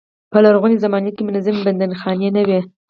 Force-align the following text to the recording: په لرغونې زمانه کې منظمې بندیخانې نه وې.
په 0.31 0.37
لرغونې 0.45 0.81
زمانه 0.85 1.11
کې 1.15 1.21
منظمې 1.27 1.61
بندیخانې 1.67 2.29
نه 2.35 2.41
وې. 2.47 2.59